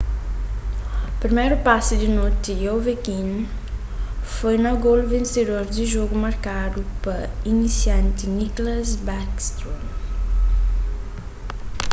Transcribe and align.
priméru 1.23 1.55
pasi 1.67 1.93
di 2.03 2.09
noti 2.19 2.51
di 2.59 2.65
ovechkin 2.77 3.29
foi 4.35 4.55
na 4.63 4.71
golu 4.83 5.03
vensedor 5.13 5.63
di 5.75 5.83
jogu 5.93 6.15
markadu 6.25 6.79
pa 7.03 7.15
inisianti 7.51 8.25
nicklas 8.39 8.89
backstrom 9.07 9.83